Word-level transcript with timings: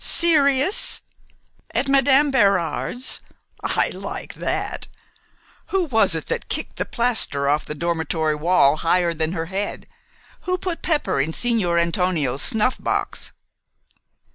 Serious? 0.03 1.03
At 1.75 1.87
Madam 1.87 2.31
Bérard's? 2.31 3.19
I 3.63 3.89
like 3.89 4.33
that. 4.33 4.87
Who 5.67 5.83
was 5.85 6.15
it 6.15 6.25
that 6.25 6.49
kicked 6.49 6.77
the 6.77 6.85
plaster 6.87 7.47
off 7.47 7.65
the 7.67 7.75
dormitory 7.75 8.33
wall 8.33 8.77
higher 8.77 9.13
than 9.13 9.33
her 9.33 9.45
head? 9.45 9.85
Who 10.49 10.57
put 10.57 10.81
pepper 10.81 11.21
in 11.21 11.33
Signor 11.33 11.77
Antonio's 11.77 12.41
snuff 12.41 12.79
box?" 12.81 13.31